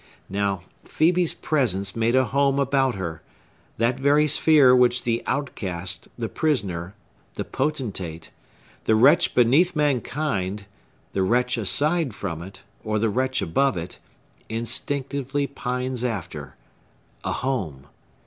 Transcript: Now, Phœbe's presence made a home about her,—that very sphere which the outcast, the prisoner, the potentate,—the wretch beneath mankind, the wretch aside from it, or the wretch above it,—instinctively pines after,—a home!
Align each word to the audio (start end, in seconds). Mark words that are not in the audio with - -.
Now, 0.31 0.63
Phœbe's 0.83 1.35
presence 1.35 1.95
made 1.95 2.15
a 2.15 2.25
home 2.25 2.57
about 2.57 2.95
her,—that 2.95 3.99
very 3.99 4.25
sphere 4.25 4.75
which 4.75 5.03
the 5.03 5.21
outcast, 5.27 6.07
the 6.17 6.27
prisoner, 6.27 6.95
the 7.35 7.45
potentate,—the 7.45 8.95
wretch 8.95 9.35
beneath 9.35 9.75
mankind, 9.75 10.65
the 11.13 11.21
wretch 11.21 11.55
aside 11.55 12.15
from 12.15 12.41
it, 12.41 12.63
or 12.83 12.97
the 12.97 13.09
wretch 13.09 13.43
above 13.43 13.77
it,—instinctively 13.77 15.45
pines 15.45 16.03
after,—a 16.03 17.31
home! 17.31 17.85